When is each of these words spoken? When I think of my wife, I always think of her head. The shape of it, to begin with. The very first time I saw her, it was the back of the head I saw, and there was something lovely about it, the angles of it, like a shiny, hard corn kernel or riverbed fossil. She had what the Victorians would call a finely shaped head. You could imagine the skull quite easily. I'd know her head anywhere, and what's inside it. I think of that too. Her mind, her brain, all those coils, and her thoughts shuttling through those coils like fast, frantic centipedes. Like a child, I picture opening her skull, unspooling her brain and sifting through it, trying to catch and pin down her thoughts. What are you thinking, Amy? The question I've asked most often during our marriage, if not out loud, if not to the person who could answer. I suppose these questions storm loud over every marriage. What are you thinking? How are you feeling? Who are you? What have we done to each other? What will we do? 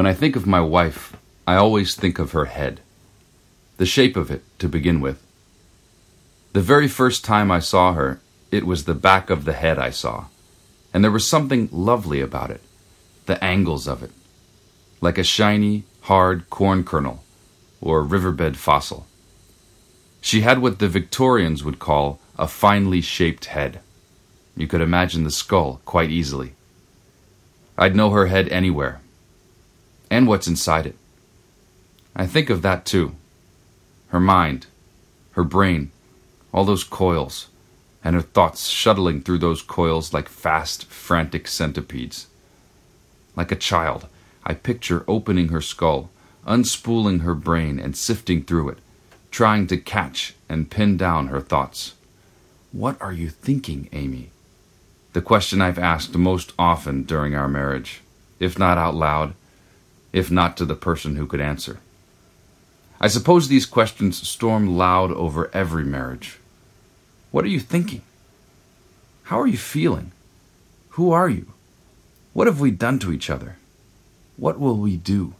When 0.00 0.06
I 0.06 0.14
think 0.14 0.34
of 0.34 0.46
my 0.46 0.62
wife, 0.62 1.14
I 1.46 1.56
always 1.56 1.94
think 1.94 2.18
of 2.18 2.32
her 2.32 2.46
head. 2.46 2.80
The 3.76 3.84
shape 3.84 4.16
of 4.16 4.30
it, 4.30 4.42
to 4.58 4.66
begin 4.66 5.02
with. 5.02 5.22
The 6.54 6.62
very 6.62 6.88
first 6.88 7.22
time 7.22 7.50
I 7.50 7.60
saw 7.60 7.92
her, 7.92 8.18
it 8.50 8.64
was 8.64 8.84
the 8.84 8.94
back 8.94 9.28
of 9.28 9.44
the 9.44 9.52
head 9.52 9.78
I 9.78 9.90
saw, 9.90 10.28
and 10.94 11.04
there 11.04 11.10
was 11.10 11.28
something 11.28 11.68
lovely 11.70 12.22
about 12.22 12.50
it, 12.50 12.62
the 13.26 13.44
angles 13.44 13.86
of 13.86 14.02
it, 14.02 14.10
like 15.02 15.18
a 15.18 15.22
shiny, 15.22 15.84
hard 16.00 16.48
corn 16.48 16.82
kernel 16.82 17.22
or 17.82 18.02
riverbed 18.02 18.56
fossil. 18.56 19.06
She 20.22 20.40
had 20.40 20.60
what 20.60 20.78
the 20.78 20.88
Victorians 20.88 21.62
would 21.62 21.78
call 21.78 22.20
a 22.38 22.48
finely 22.48 23.02
shaped 23.02 23.52
head. 23.52 23.80
You 24.56 24.66
could 24.66 24.80
imagine 24.80 25.24
the 25.24 25.30
skull 25.30 25.82
quite 25.84 26.10
easily. 26.10 26.54
I'd 27.76 27.94
know 27.94 28.08
her 28.12 28.28
head 28.28 28.48
anywhere, 28.48 29.02
and 30.10 30.26
what's 30.26 30.48
inside 30.48 30.86
it. 30.86 30.96
I 32.14 32.26
think 32.26 32.50
of 32.50 32.62
that 32.62 32.84
too. 32.84 33.14
Her 34.08 34.20
mind, 34.20 34.66
her 35.32 35.44
brain, 35.44 35.92
all 36.52 36.64
those 36.64 36.84
coils, 36.84 37.48
and 38.02 38.16
her 38.16 38.22
thoughts 38.22 38.66
shuttling 38.66 39.22
through 39.22 39.38
those 39.38 39.62
coils 39.62 40.12
like 40.12 40.28
fast, 40.28 40.86
frantic 40.86 41.46
centipedes. 41.46 42.26
Like 43.36 43.52
a 43.52 43.56
child, 43.56 44.08
I 44.44 44.54
picture 44.54 45.04
opening 45.06 45.48
her 45.48 45.60
skull, 45.60 46.10
unspooling 46.46 47.20
her 47.20 47.34
brain 47.34 47.78
and 47.78 47.96
sifting 47.96 48.42
through 48.42 48.70
it, 48.70 48.78
trying 49.30 49.66
to 49.68 49.76
catch 49.76 50.34
and 50.48 50.70
pin 50.70 50.96
down 50.96 51.28
her 51.28 51.40
thoughts. 51.40 51.94
What 52.72 53.00
are 53.00 53.12
you 53.12 53.30
thinking, 53.30 53.88
Amy? 53.92 54.30
The 55.12 55.22
question 55.22 55.60
I've 55.60 55.78
asked 55.78 56.16
most 56.16 56.52
often 56.58 57.04
during 57.04 57.34
our 57.34 57.48
marriage, 57.48 58.00
if 58.38 58.58
not 58.58 58.78
out 58.78 58.94
loud, 58.94 59.34
if 60.12 60.30
not 60.30 60.56
to 60.56 60.64
the 60.64 60.74
person 60.74 61.16
who 61.16 61.26
could 61.26 61.40
answer. 61.40 61.78
I 63.00 63.08
suppose 63.08 63.48
these 63.48 63.66
questions 63.66 64.26
storm 64.28 64.76
loud 64.76 65.10
over 65.12 65.50
every 65.54 65.84
marriage. 65.84 66.38
What 67.30 67.44
are 67.44 67.48
you 67.48 67.60
thinking? 67.60 68.02
How 69.24 69.40
are 69.40 69.46
you 69.46 69.56
feeling? 69.56 70.12
Who 70.90 71.12
are 71.12 71.28
you? 71.28 71.52
What 72.32 72.46
have 72.46 72.60
we 72.60 72.70
done 72.70 72.98
to 73.00 73.12
each 73.12 73.30
other? 73.30 73.56
What 74.36 74.58
will 74.58 74.76
we 74.76 74.96
do? 74.96 75.34